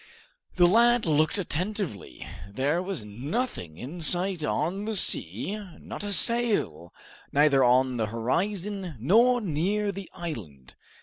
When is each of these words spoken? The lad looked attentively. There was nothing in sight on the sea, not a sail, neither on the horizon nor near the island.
The 0.55 0.65
lad 0.65 1.05
looked 1.05 1.37
attentively. 1.37 2.25
There 2.49 2.81
was 2.81 3.03
nothing 3.05 3.77
in 3.77 4.01
sight 4.01 4.43
on 4.43 4.85
the 4.85 4.95
sea, 4.95 5.63
not 5.77 6.03
a 6.03 6.11
sail, 6.11 6.91
neither 7.31 7.63
on 7.63 7.97
the 7.97 8.07
horizon 8.07 8.95
nor 8.99 9.41
near 9.41 9.91
the 9.91 10.09
island. 10.15 10.73